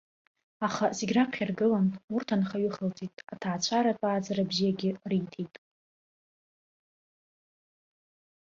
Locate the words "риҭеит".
5.09-5.55